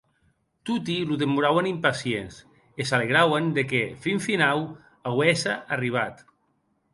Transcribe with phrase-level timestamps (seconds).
[0.67, 2.39] Toti lo demorauen impacients
[2.81, 4.65] e s'alegrauen de qué, fin finau,
[5.13, 6.27] auesse arribat.